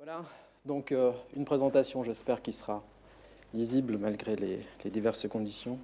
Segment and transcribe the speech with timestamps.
[0.00, 0.22] Voilà,
[0.64, 2.84] donc euh, une présentation, j'espère, qui sera
[3.52, 5.76] lisible malgré les, diverses conditions.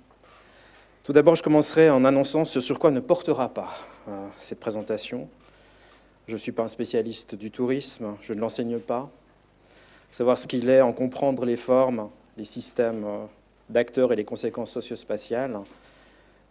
[1.03, 3.75] Tout d'abord, je commencerai en annonçant ce sur quoi ne portera pas
[4.07, 5.29] euh, cette présentation.
[6.29, 9.11] Je ne suis pas un spécialiste du tourisme, je ne l'enseigne pas.
[10.13, 13.25] Savoir ce qu'il est, en comprendre les formes, les systèmes euh,
[13.69, 15.59] d'acteurs et les conséquences socio-spatiales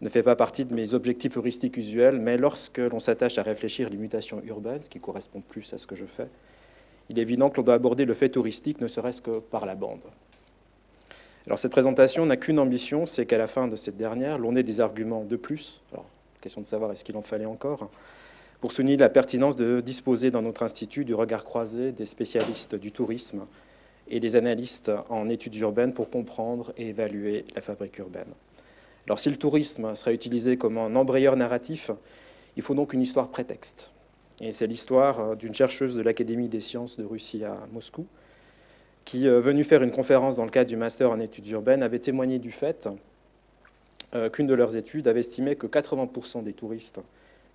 [0.01, 3.89] ne fait pas partie de mes objectifs heuristiques usuels, mais lorsque l'on s'attache à réfléchir
[3.89, 6.27] les mutations urbaines, ce qui correspond plus à ce que je fais,
[7.13, 9.75] il est évident que l'on doit aborder le fait touristique ne serait-ce que par la
[9.75, 10.03] bande.
[11.55, 14.81] Cette présentation n'a qu'une ambition, c'est qu'à la fin de cette dernière, l'on ait des
[14.81, 16.05] arguments de plus, alors
[16.41, 17.89] question de savoir est-ce qu'il en fallait encore,
[18.61, 22.91] pour souligner la pertinence de disposer dans notre institut du regard croisé des spécialistes du
[22.91, 23.45] tourisme
[24.09, 28.33] et des analystes en études urbaines pour comprendre et évaluer la fabrique urbaine.
[29.05, 31.91] Alors si le tourisme sera utilisé comme un embrayeur narratif,
[32.57, 33.92] il faut donc une histoire prétexte.
[34.45, 38.05] Et c'est l'histoire euh, d'une chercheuse de l'Académie des sciences de Russie à Moscou,
[39.05, 41.99] qui, euh, venue faire une conférence dans le cadre du master en études urbaines, avait
[41.99, 42.89] témoigné du fait
[44.13, 46.99] euh, qu'une de leurs études avait estimé que 80% des touristes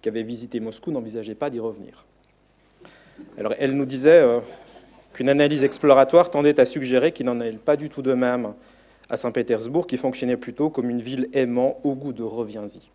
[0.00, 2.06] qui avaient visité Moscou n'envisageaient pas d'y revenir.
[3.36, 4.24] Alors elle nous disait
[5.12, 8.54] qu'une analyse exploratoire tendait à suggérer qu'il n'en est pas du tout de même
[9.10, 12.88] à Saint-Pétersbourg, qui fonctionnait plutôt comme une ville aimant au goût de reviens-y.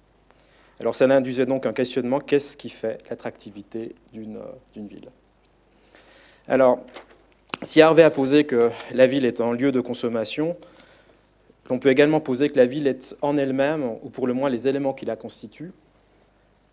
[0.79, 4.37] Alors cela induisait donc un questionnement, qu'est-ce qui fait l'attractivité d'une
[4.75, 5.09] ville?
[6.47, 6.81] Alors,
[7.61, 10.57] si Harvey a posé que la ville est un lieu de consommation,
[11.69, 14.67] l'on peut également poser que la ville est en elle-même, ou pour le moins les
[14.67, 15.71] éléments qui la constituent,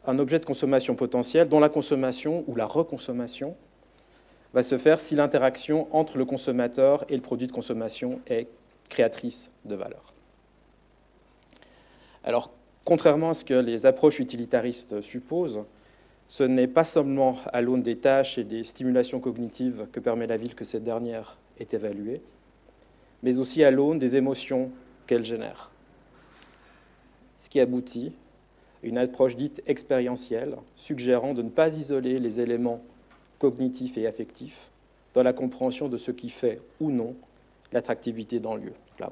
[0.06, 3.55] un objet de consommation potentielle dont la consommation ou la reconsommation
[4.55, 8.48] va se faire si l'interaction entre le consommateur et le produit de consommation est
[8.89, 10.12] créatrice de valeur.
[12.25, 12.51] Alors,
[12.84, 15.64] contrairement à ce que les approches utilitaristes supposent,
[16.28, 20.37] ce n'est pas seulement à l'aune des tâches et des stimulations cognitives que permet la
[20.37, 22.22] ville que cette dernière est évaluée,
[23.22, 24.70] mais aussi à l'aune des émotions
[25.06, 25.71] qu'elle génère.
[27.37, 28.12] Ce qui aboutit
[28.83, 32.81] à une approche dite expérientielle, suggérant de ne pas isoler les éléments
[33.41, 34.71] cognitifs et affectifs
[35.15, 37.16] dans la compréhension de ce qui fait ou non
[37.72, 38.72] l'attractivité le lieu.
[38.99, 39.10] Là,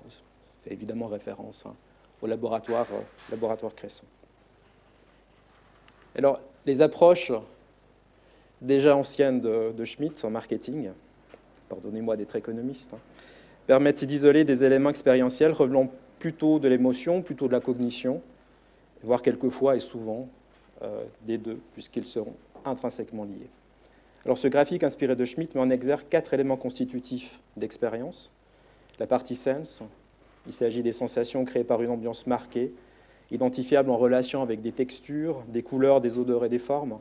[0.62, 1.75] fait évidemment référence hein,
[2.22, 4.04] au laboratoire, euh, laboratoire Cresson.
[6.16, 7.32] Alors, les approches
[8.60, 10.90] déjà anciennes de, Schmitt en marketing,
[11.68, 12.98] pardonnez-moi d'être économiste, hein,
[13.66, 18.20] permettent d'isoler des éléments expérientiels revelant plutôt de l'émotion, plutôt de la cognition,
[19.02, 20.28] voire quelquefois et souvent
[20.82, 23.48] euh, des deux, puisqu'ils seront intrinsèquement liés.
[24.24, 28.32] Alors ce graphique inspiré de Schmitt met en exergue quatre éléments constitutifs d'expérience.
[28.98, 29.82] La partie sense,
[30.48, 32.72] il s'agit des sensations créées par une ambiance marquée,
[33.31, 36.98] identifiable en relation avec des textures, des couleurs, des odeurs et des formes.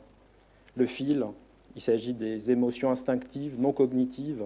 [0.76, 1.26] Le fil,
[1.74, 4.44] il s'agit des émotions instinctives, non cognitives,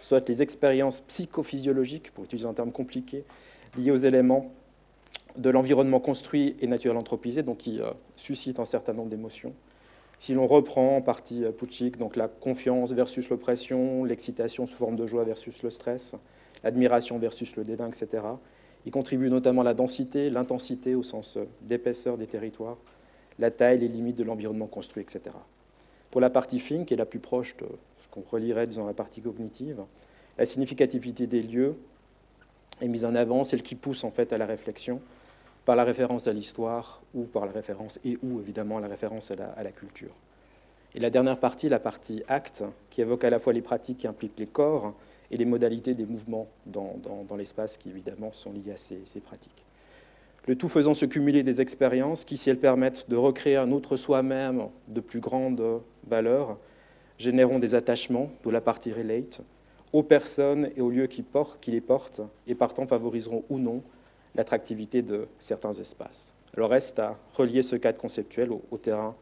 [0.00, 3.24] soit les expériences psychophysiologiques, pour utiliser un terme compliqué,
[3.76, 4.50] liées aux éléments
[5.36, 9.52] de l'environnement construit et naturel anthropisé, donc qui euh, suscitent un certain nombre d'émotions.
[10.18, 14.96] Si l'on reprend en partie euh, Pouchik, donc la confiance versus l'oppression, l'excitation sous forme
[14.96, 16.16] de joie versus le stress,
[16.64, 18.22] l'admiration versus le dédain, etc.,
[18.86, 22.78] il contribue notamment à la densité, l'intensité au sens euh, d'épaisseur des territoires,
[23.38, 25.36] la taille, les limites de l'environnement construit, etc.
[26.10, 27.66] Pour la partie fine, qui est la plus proche de
[28.00, 29.82] ce qu'on relierait dans la partie cognitive,
[30.38, 31.76] la significativité des lieux
[32.80, 35.00] est mise en avant, celle qui pousse en fait à la réflexion,
[35.64, 39.62] par la référence à l'histoire ou par la référence et ou évidemment la référence à
[39.62, 40.14] la, culture.
[40.94, 44.06] Et la dernière partie, la partie acte, qui évoque à la fois les pratiques qui
[44.06, 44.94] impliquent les corps
[45.30, 49.64] et les modalités des mouvements dans, l'espace qui évidemment sont liés à ces, pratiques.
[50.46, 53.96] Le tout faisant se cumuler des expériences qui, si elles permettent de recréer un autre
[53.96, 55.62] soi-même de plus grande
[56.06, 56.56] valeur,
[57.18, 59.42] généreront des attachements, de la partie relate,
[59.92, 61.24] aux personnes et aux lieux qui,
[61.66, 63.82] les portent, et partant favoriseront ou non
[64.34, 66.34] l'attractivité de certains espaces.
[66.56, 69.14] Alors reste à relier ce cadre conceptuel au, terrain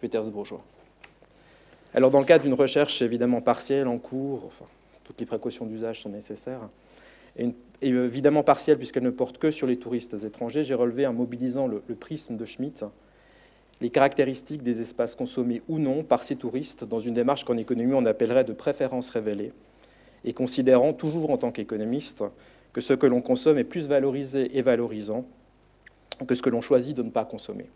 [0.00, 0.62] pétersbourgeois.
[1.94, 4.66] Alors dans le cadre d'une recherche évidemment partielle en cours, enfin,
[5.18, 6.68] les précautions d'usage sont nécessaires,
[7.36, 11.66] et, évidemment partielle puisqu'elle ne porte que sur les touristes étrangers, j'ai relevé en mobilisant
[11.66, 12.84] le prisme de Schmitt
[13.82, 17.94] les caractéristiques des espaces consommés ou non par ces touristes dans une démarche qu'en économie
[17.94, 19.52] on appellerait de préférence révélée,
[20.24, 22.22] et considérant toujours en tant qu'économiste
[22.72, 25.26] que ce que l'on consomme est plus valorisé et valorisant
[26.26, 27.68] que ce que l'on choisit de ne pas consommer.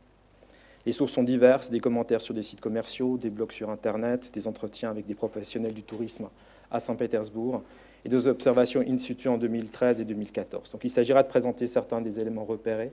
[0.87, 4.47] Les sources sont diverses, des commentaires sur des sites commerciaux, des blogs sur Internet, des
[4.47, 6.29] entretiens avec des professionnels du tourisme
[6.71, 7.63] à Saint-Pétersbourg
[8.05, 10.71] et des observations in situ en 2013 et 2014.
[10.71, 12.93] Donc il s'agira de présenter certains des éléments repérés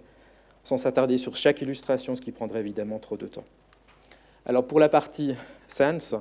[0.63, 3.43] sans s'attarder sur chaque illustration, ce qui prendrait évidemment trop de temps.
[4.45, 5.35] Alors pour la partie
[5.67, 6.15] Sense,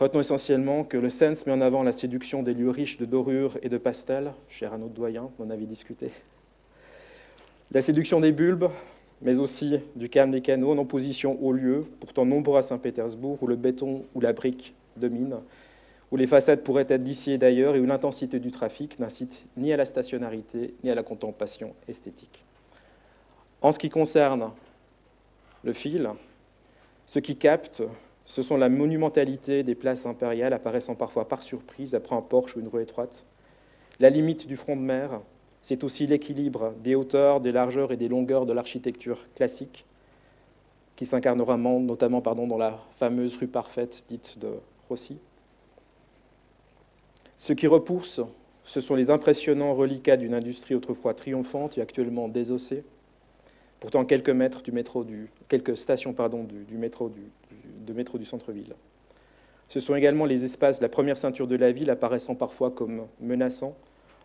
[0.00, 3.58] Retenons essentiellement que le Sens met en avant la séduction des lieux riches de dorures
[3.60, 6.10] et de pastels, cher à notre doyen, on en avait discuté.
[7.70, 8.70] La séduction des bulbes,
[9.22, 13.46] mais aussi du calme des canaux en opposition aux lieux, pourtant nombreux à Saint-Pétersbourg, où
[13.46, 15.36] le béton ou la brique domine,
[16.10, 19.72] où les façades pourraient être d'ici et d'ailleurs et où l'intensité du trafic n'incite ni
[19.72, 22.44] à la stationnarité ni à la contemplation esthétique.
[23.62, 24.50] En ce qui concerne
[25.62, 26.08] le fil,
[27.06, 27.82] ce qui capte,
[28.24, 32.60] ce sont la monumentalité des places impériales apparaissant parfois par surprise après un porche ou
[32.60, 33.26] une rue étroite,
[33.98, 35.20] la limite du front de mer,
[35.62, 39.84] c'est aussi l'équilibre des hauteurs, des largeurs et des longueurs de l'architecture classique
[40.96, 44.48] qui s'incarnera notamment dans la fameuse rue parfaite dite de
[44.88, 45.18] Rossi.
[47.38, 48.20] Ce qui repousse,
[48.64, 52.84] ce sont les impressionnants reliquats d'une industrie autrefois triomphante et actuellement désossée.
[53.80, 55.06] Pourtant, quelques mètres du métro
[55.48, 58.74] quelques stations du, métro du, métro du centre-ville.
[59.70, 63.06] Ce sont également les espaces de la première ceinture de la ville apparaissant parfois comme
[63.20, 63.74] menaçants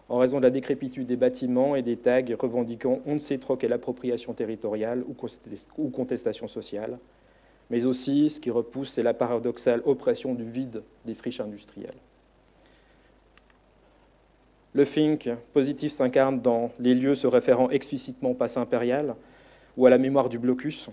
[0.09, 3.55] en raison de la décrépitude des bâtiments et des tags revendiquant on ne sait trop
[3.55, 5.03] quelle appropriation territoriale
[5.77, 6.99] ou contestation sociale,
[7.69, 11.97] mais aussi, ce qui repousse, c'est la paradoxale oppression du vide des friches industrielles.
[14.73, 19.15] Le think positif s'incarne dans les lieux se référant explicitement au passé impérial
[19.77, 20.89] ou à la mémoire du blocus,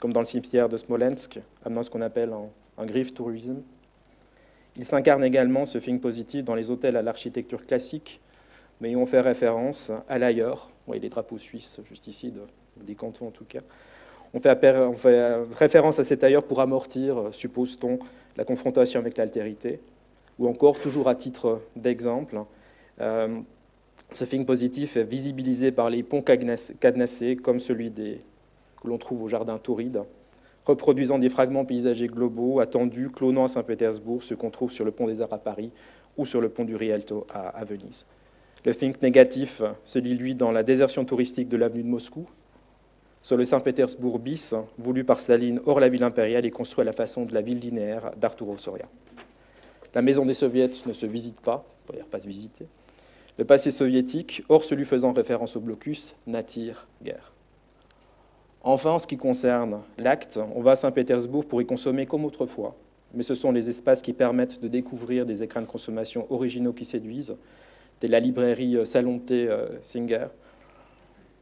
[0.00, 3.62] comme dans le cimetière de Smolensk, amenant ce qu'on appelle un, un grave tourism.
[4.76, 8.20] Il s'incarne également, ce think positif, dans les hôtels à l'architecture classique,
[8.84, 10.68] mais on fait référence à l'ailleurs.
[10.86, 12.34] Voyez les drapeaux suisses juste ici,
[12.84, 13.62] des cantons en tout cas.
[14.34, 14.58] On fait,
[15.56, 17.98] référence à cet ailleurs pour amortir, suppose-t-on,
[18.36, 19.80] la confrontation avec l'altérité,
[20.38, 22.40] ou encore, toujours à titre d'exemple,
[23.00, 23.40] euh,
[24.12, 29.28] ce film positif est visibilisé par les ponts cadenassés, comme celui que l'on trouve au
[29.28, 30.02] jardin Tauride,
[30.66, 35.06] reproduisant des fragments paysagers globaux attendus, clonant à Saint-Pétersbourg ce qu'on trouve sur le pont
[35.06, 35.70] des Arts à Paris
[36.18, 38.04] ou sur le pont du Rialto à Venise.
[38.64, 42.26] Le think négatif se lit, lui, dans la désertion touristique de l'avenue de Moscou,
[43.22, 46.92] sur le Saint-Pétersbourg bis, voulu par Staline hors la ville impériale et construit à la
[46.92, 48.86] façon de la ville linéaire d'Arturo Soria.
[49.94, 52.66] La maison des soviets ne se visite pas, peut pas se visiter.
[53.38, 57.32] Le passé soviétique, hors celui faisant référence au blocus, n'attire guère.
[58.62, 62.74] Enfin, en ce qui concerne l'acte, on va à Saint-Pétersbourg pour y consommer comme autrefois,
[63.12, 66.84] mais ce sont les espaces qui permettent de découvrir des écrans de consommation originaux qui
[66.84, 67.36] séduisent,
[68.08, 70.26] la librairie euh, Salon T euh, Singer,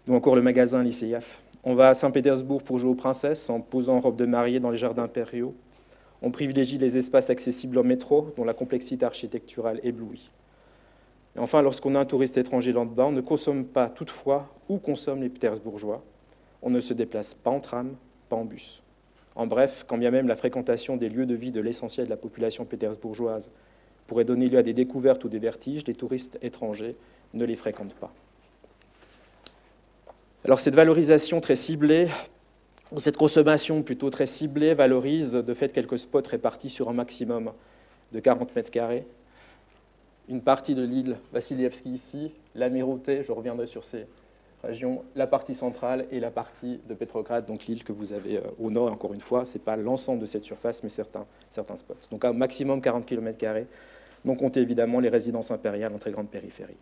[0.08, 1.42] ou encore le magasin Lycéaf.
[1.64, 4.70] On va à Saint-Pétersbourg pour jouer aux princesses en posant en robe de mariée dans
[4.70, 5.54] les jardins impériaux.
[6.22, 10.30] On privilégie les espaces accessibles en métro, dont la complexité architecturale éblouit.
[11.36, 15.22] Et enfin, lorsqu'on a un touriste étranger là-bas, on ne consomme pas toutefois où consomment
[15.22, 16.02] les Pétersbourgeois.
[16.62, 17.96] On ne se déplace pas en tram,
[18.28, 18.82] pas en bus.
[19.34, 22.16] En bref, quand bien même la fréquentation des lieux de vie de l'essentiel de la
[22.16, 23.50] population pétersbourgeoise
[24.06, 26.96] pourrait donner lieu à des découvertes ou des vertiges, les touristes étrangers
[27.34, 28.12] ne les fréquentent pas.
[30.44, 32.08] Alors cette valorisation très ciblée,
[32.96, 37.52] cette consommation plutôt très ciblée valorise de fait quelques spots répartis sur un maximum
[38.12, 39.06] de 40 mètres carrés.
[40.28, 44.06] Une partie de l'île Vassilievski ici, l'Amirauté, je reviendrai sur ces
[44.62, 48.42] régions, la partie centrale et la partie de Petrograd, donc l'île que vous avez euh,
[48.60, 48.92] au nord.
[48.92, 51.94] encore une fois, ce n'est pas l'ensemble de cette surface, mais certains, certains spots.
[52.10, 53.38] Donc un maximum 40 km
[54.24, 56.76] non compter évidemment les résidences impériales en très grande périphérie.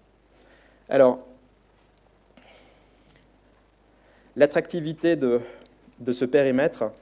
[0.89, 1.21] Alors,
[4.37, 5.41] l'attractivité de,
[6.13, 6.93] ce périmètre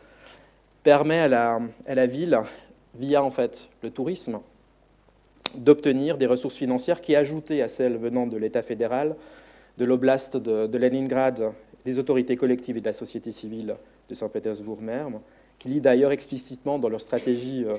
[0.85, 2.38] permet à la, à la, ville,
[2.95, 4.41] via en fait le tourisme,
[5.57, 9.17] d'obtenir des ressources financières qui, ajoutées à celles venant de l'État fédéral,
[9.78, 11.52] de l'oblast de, Leningrad,
[11.85, 13.76] des autorités collectives et de la société civile
[14.08, 15.20] de Saint-Pétersbourg-Merme,
[15.58, 17.78] qui lit d'ailleurs explicitement dans leur stratégie euh,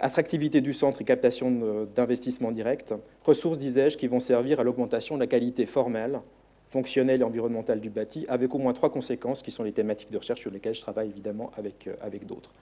[0.00, 2.92] attractivité du centre et captation d'investissements directs,
[3.24, 6.20] ressources, disais-je, qui vont servir à l'augmentation de la qualité formelle,
[6.68, 10.18] fonctionnelle et environnementale du bâti, avec au moins trois conséquences qui sont les thématiques de
[10.18, 12.52] recherche sur lesquelles je travaille évidemment avec, euh, avec d'autres.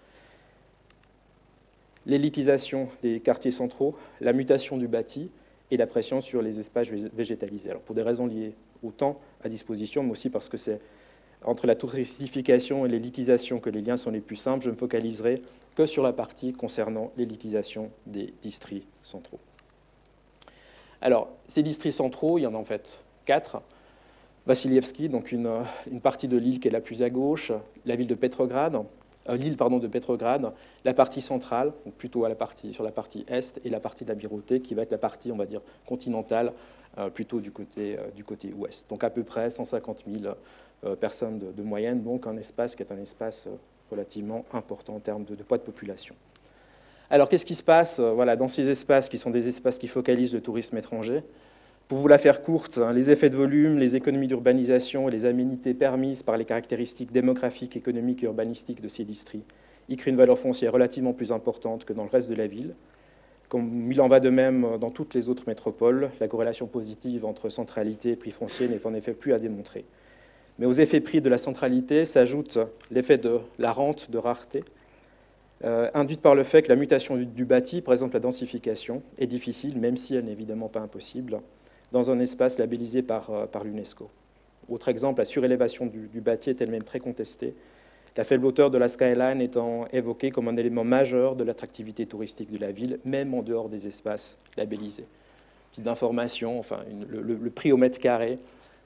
[2.05, 5.31] L'élitisation des quartiers centraux, la mutation du bâti
[5.71, 7.71] et la pression sur les espaces végétalisés.
[7.71, 10.81] Alors pour des raisons liées au temps à disposition, mais aussi parce que c'est
[11.45, 15.37] entre la touristification et l'élitisation que les liens sont les plus simples, je me focaliserai
[15.75, 19.39] que sur la partie concernant l'élitisation des districts centraux.
[21.01, 23.63] Alors, ces districts centraux, il y en a en fait quatre.
[24.47, 25.49] Vassilievski, donc une,
[26.03, 27.53] partie de l'île qui est la plus à gauche,
[27.85, 28.83] la ville de Petrograd,
[29.37, 30.53] l'île pardon, de Petrograd,
[30.85, 32.25] la partie centrale, donc plutôt
[32.71, 35.33] sur la partie est, et la partie de la Birauté, qui va être la partie,
[35.33, 35.45] on va
[35.87, 36.53] continentale,
[36.99, 38.89] euh, plutôt du côté, euh, du côté ouest.
[38.89, 40.35] Donc à peu près 150 000
[41.01, 43.49] personnes de, de, moyenne, donc un espace qui est un espace
[43.91, 46.15] relativement important en termes de, poids de population.
[47.11, 50.35] Alors, qu'est-ce qui se passe voilà, dans ces espaces qui sont des espaces qui focalisent
[50.35, 51.25] le tourisme étranger?
[51.89, 55.25] Pour vous la faire courte, hein, les effets de volume, les économies d'urbanisation et les
[55.25, 59.51] aménités permises par les caractéristiques démographiques, économiques et urbanistiques de ces districts
[59.89, 62.75] y créent une valeur foncière relativement plus importante que dans le reste de la ville.
[63.49, 67.49] Comme il en va de même dans toutes les autres métropoles, la corrélation positive entre
[67.49, 69.87] centralité et prix foncier n'est en effet plus à démontrer.
[70.59, 72.59] Mais aux effets prix de la centralité s'ajoute
[72.91, 74.63] l'effet de la rente de rareté,
[75.65, 79.27] euh, induite par le fait que la mutation du, bâti, par exemple la densification, est
[79.27, 81.41] difficile, même si elle n'est évidemment pas impossible,
[81.93, 84.11] dans un espace labellisé par, euh, par l'UNESCO.
[84.69, 87.55] Autre exemple, la surélévation du, du est elle-même très contestée,
[88.19, 92.51] la faible hauteur de la skyline étant évoquée comme un élément majeur de l'attractivité touristique
[92.51, 95.07] de la ville, même en dehors des espaces labellisés.
[95.71, 98.41] Petite d'information, enfin, le, prix au mètre carré,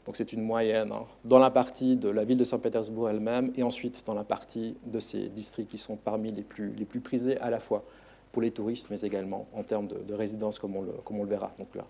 [0.04, 3.62] donc c'est une moyenne hein, dans la partie de la ville de Saint-Pétersbourg elle-même et
[3.62, 7.38] ensuite dans la partie de ces districts qui sont parmi les plus, les plus prisés
[7.38, 7.84] à la fois
[8.32, 11.30] pour les touristes, mais également en termes de, résidence, comme on, le, comme on le
[11.30, 11.48] verra.
[11.58, 11.86] Donc là,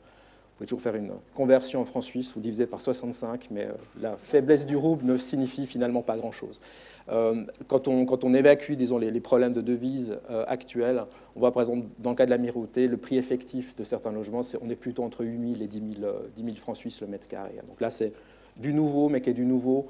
[0.63, 4.17] pouvez toujours faire une conversion en francs suisses, vous divisez par 65, mais euh, la
[4.17, 6.61] faiblesse du rouble ne signifie finalement pas grand-chose.
[7.09, 11.03] Euh, quand, on, évacue disons, les, problèmes de devises euh, actuels,
[11.35, 14.13] on voit par exemple dans le cas de la Mirauté, le prix effectif de certains
[14.13, 17.55] logements, on est plutôt entre 8 000 et 10 000, francs suisses le mètre carré.
[17.67, 18.13] Donc là, c'est
[18.57, 19.89] du nouveau, mais qui est du nouveau,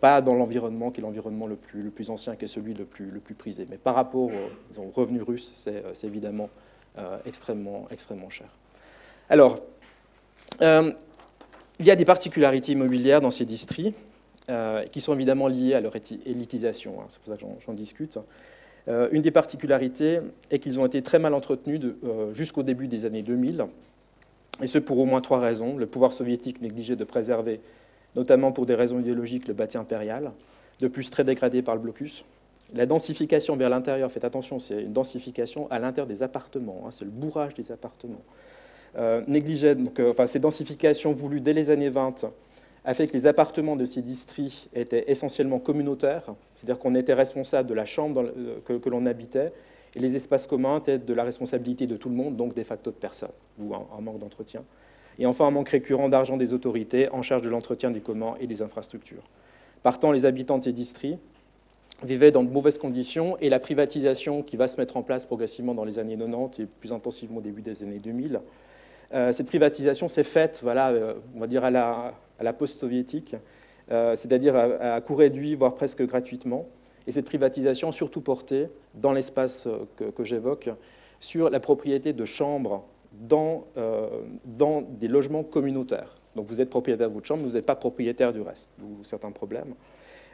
[0.00, 3.18] pas dans l'environnement qui est l'environnement le plus, ancien, qui est celui le plus, le
[3.18, 3.66] plus prisé.
[3.68, 4.30] Mais par rapport
[4.76, 6.48] aux revenus russes, c'est évidemment
[7.24, 8.48] extrêmement, extrêmement cher.
[9.28, 9.60] Alors,
[10.60, 13.94] il y a des particularités immobilières dans ces districts.
[14.48, 17.00] Euh, qui sont évidemment liées à leur élitisation.
[17.00, 18.16] Hein, c'est pour ça que j'en discute.
[18.86, 20.20] Euh, une des particularités
[20.52, 23.66] est qu'ils ont été très mal entretenus euh, jusqu'au début des années 2000,
[24.62, 25.76] et ce pour au moins trois raisons.
[25.76, 27.58] Le pouvoir soviétique négligeait de préserver,
[28.14, 30.30] notamment pour des raisons idéologiques, le bâti impérial,
[30.78, 32.24] de plus très dégradé par le blocus.
[32.72, 37.04] La densification vers l'intérieur, faites attention, c'est une densification à l'intérieur des appartements, hein, c'est
[37.04, 38.22] le bourrage des appartements.
[39.26, 42.24] Négligeait, donc, enfin, ces densifications voulues dès les années 20
[42.86, 46.22] a fait que les appartements de ces districts étaient essentiellement communautaires,
[46.54, 49.52] c'est-à-dire qu'on était responsable de la chambre euh, que, l'on habitait,
[49.96, 52.92] et les espaces communs étaient de la responsabilité de tout le monde, donc de facto
[52.92, 54.62] de personne, ou un, manque d'entretien.
[55.18, 58.46] Et enfin, un manque récurrent d'argent des autorités en charge de l'entretien des communs et
[58.46, 59.24] des infrastructures.
[59.82, 61.18] Partant, les habitants de ces districts
[62.04, 65.74] vivaient dans de mauvaises conditions, et la privatisation qui va se mettre en place progressivement
[65.74, 68.38] dans les années 90 et plus intensivement au début des années 2000, euh,
[69.10, 73.36] cette privatisation s'est faite, voilà, euh, on va dire, à la, post-soviétique,
[73.90, 76.66] euh, c'est-à-dire à, coût réduit, voire presque gratuitement.
[77.06, 80.70] Et cette privatisation surtout portée, dans l'espace euh, que, j'évoque,
[81.20, 84.08] sur la propriété de chambres dans, euh,
[84.44, 86.16] dans, des logements communautaires.
[86.34, 89.30] Donc vous êtes propriétaire de votre chambre, vous n'êtes pas propriétaire du reste, d'où certains
[89.30, 89.74] problèmes.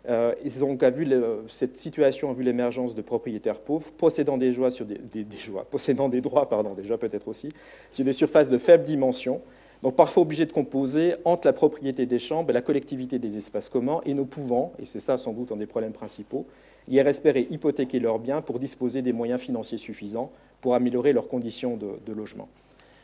[0.08, 1.06] Et donc, a vu
[1.48, 6.08] cette situation a vu l'émergence de propriétaires pauvres possédant des, joies sur des, joies, possédant
[6.08, 7.48] des droits, pardon, des peut-être aussi,
[7.92, 9.40] sur des surfaces de faible dimension,
[9.82, 13.68] donc parfois obligés de composer entre la propriété des chambres et la collectivité des espaces
[13.68, 16.46] communs, et ne pouvant, et c'est ça sans doute un des problèmes principaux,
[16.88, 20.30] y espérer hypothéquer leurs biens pour disposer des moyens financiers suffisants
[20.60, 22.48] pour améliorer leurs conditions de, logement.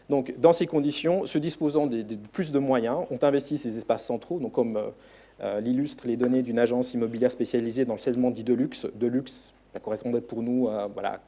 [0.09, 2.03] Donc, dans ces conditions, se disposant de,
[2.33, 4.89] plus de moyens, ont investi ces espaces centraux, donc comme euh,
[5.41, 8.87] euh, l'illustrent les données d'une agence immobilière spécialisée dans le segment dit de luxe.
[8.95, 11.21] De luxe, ça correspondait pour nous à voilà,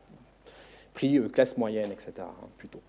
[0.95, 2.12] prix euh, classe moyenne, etc.
[2.21, 2.81] Hein, plutôt.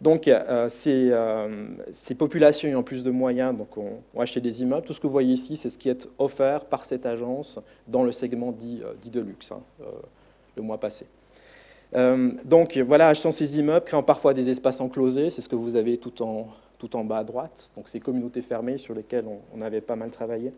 [0.00, 4.86] Donc, euh, euh, ces, populations ayant plus de moyens donc ont, acheté des immeubles.
[4.86, 7.58] Tout ce que vous voyez ici, c'est ce qui est offert par cette agence
[7.88, 9.62] dans le segment dit, euh, de luxe, hein,
[10.56, 11.06] le mois passé.
[12.44, 15.96] donc, voilà, achetant ces immeubles, créant parfois des espaces enclosés, c'est ce que vous avez
[15.96, 16.48] tout en,
[16.84, 19.24] tout en bas à droite, donc ces communautés fermées sur lesquelles
[19.54, 20.52] on avait pas mal travaillé.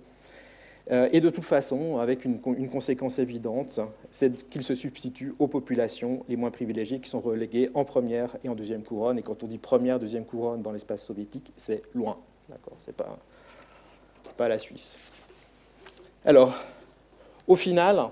[0.91, 3.81] Euh, et de toute façon, avec une, conséquence évidente,
[4.11, 8.49] c'est qu'il se substitue aux populations les moins privilégiées qui sont reléguées en première et
[8.49, 9.19] en deuxième couronne.
[9.19, 12.17] Et quand on dit première, deuxième couronne dans l'espace soviétique, c'est loin.
[12.49, 13.19] D'accord C'est pas,
[14.37, 14.97] pas la Suisse.
[16.25, 16.55] Alors,
[17.49, 18.11] au final,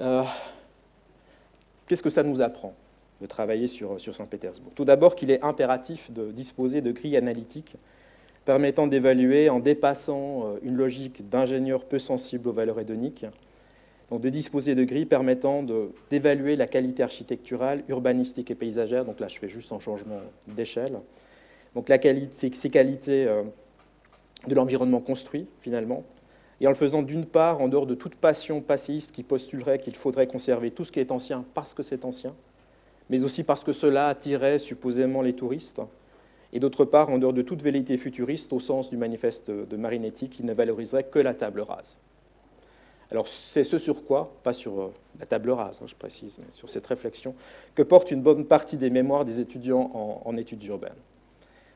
[0.00, 0.24] euh,
[1.86, 2.74] qu'est-ce que ça nous apprend?
[3.20, 7.76] De travailler sur, Saint-Pétersbourg Tout d'abord qu'il est impératif de disposer de grilles analytiques
[8.44, 13.26] permettant d'évaluer en dépassant euh, une logique d'ingénieur peu sensible aux valeurs hédoniques,
[14.10, 15.64] donc de disposer de grilles permettant
[16.10, 19.04] d'évaluer la qualité architecturale, urbanistique et paysagère.
[19.04, 21.00] Donc là, je fais juste un changement d'échelle.
[21.74, 21.98] Donc la
[22.30, 23.42] ces qualités euh,
[24.46, 26.04] de l'environnement construit, finalement,
[26.60, 29.94] et en le faisant d'une part en dehors de toute passion passéiste qui postulerait qu'il
[29.94, 32.34] faudrait conserver tout ce qui est ancien parce que c'est ancien,
[33.10, 35.80] mais aussi parce que cela attirait supposément les touristes,
[36.52, 40.28] et d'autre part, en dehors de toute velléité futuriste, au sens du manifeste de Marinetti,
[40.28, 41.98] qui ne valoriserait que la table rase.
[43.10, 46.52] Alors c'est ce sur quoi, pas sur euh, la table rase, hein, je précise, mais
[46.52, 47.34] sur cette réflexion,
[47.74, 50.92] que porte une bonne partie des mémoires des étudiants en, études urbaines.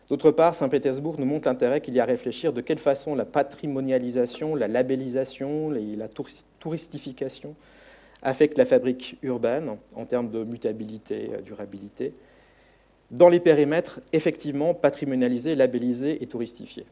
[0.08, 3.24] D'autre part, Saint-Pétersbourg nous montre l'intérêt qu'il y a à réfléchir de quelle façon la
[3.24, 6.08] patrimonialisation, la labellisation, la
[6.58, 7.54] touristification
[8.22, 12.14] affectent la fabrique urbaine en termes de mutabilité, euh, durabilité,
[13.10, 16.86] dans les périmètres effectivement patrimonialisés, labellisés et touristifiés.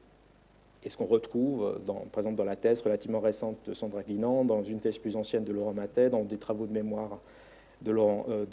[0.84, 4.44] Et ce qu'on retrouve, dans, par exemple, dans la thèse relativement récente de Sandra Guinan,
[4.44, 7.20] dans une thèse plus ancienne de Laurent Matet, dans des travaux de mémoire
[7.82, 8.44] de Laurent, euh,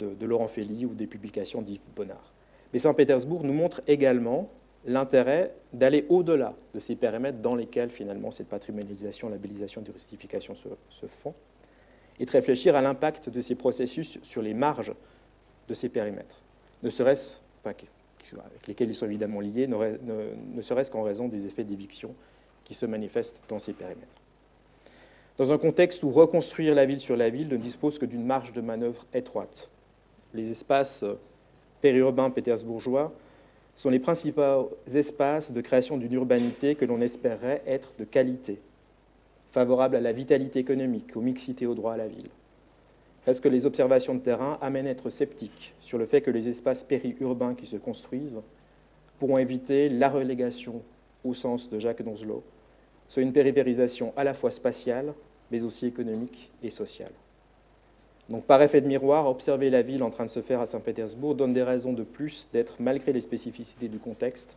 [0.84, 2.32] ou des publications d'Yves Bonnard.
[2.72, 4.48] Mais Saint-Pétersbourg nous montre également
[4.84, 11.34] l'intérêt d'aller au-delà de ces périmètres dans lesquels finalement cette patrimonialisation, labellisation, touristification se font,
[12.18, 14.94] et de réfléchir à l'impact de ces processus sur les marges
[15.68, 16.40] de ces périmètres,
[16.82, 22.14] avec lesquels ils sont évidemment liés, ne, serait-ce qu'en raison des effets d'éviction
[22.64, 24.22] qui se manifestent dans ces périmètres.
[25.38, 28.52] Dans un contexte où reconstruire la ville sur la ville ne dispose que d'une marge
[28.52, 29.70] de manœuvre étroite,
[30.32, 31.04] les espaces
[31.80, 33.12] périurbains pétersbourgeois
[33.76, 38.58] sont les principaux espaces de création d'une urbanité que l'on espérerait être de qualité,
[39.56, 42.28] favorable à la vitalité économique, aux mixités au droit à la ville
[43.26, 46.48] est-ce que les observations de terrain amènent à être sceptiques sur le fait que les
[46.48, 48.40] espaces périurbains qui se construisent
[49.18, 50.82] pourront éviter la relégation,
[51.24, 52.44] au sens de Jacques Donzelot,
[53.08, 55.12] soit une périphérisation à la fois spatiale,
[55.50, 57.12] mais aussi économique et sociale.
[58.28, 61.34] Donc, par effet de miroir, observer la ville en train de se faire à Saint-Pétersbourg
[61.34, 64.56] donne des raisons de plus d'être, malgré les spécificités du contexte,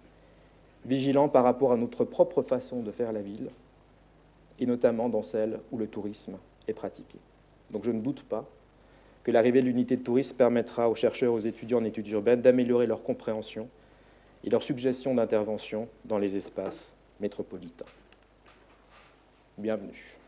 [0.86, 3.50] vigilant par rapport à notre propre façon de faire la ville,
[4.60, 6.38] et notamment dans celle où le tourisme
[6.68, 7.18] est pratiqué.
[7.72, 8.46] Donc je ne doute pas
[9.24, 12.88] que l'arrivée de l'unité de tourisme permettra aux chercheurs, aux étudiants en études urbaines d'améliorer
[12.88, 13.68] leur compréhension
[14.44, 17.86] et leur suggestion d'intervention dans les espaces métropolitains.
[19.58, 20.19] Bienvenue.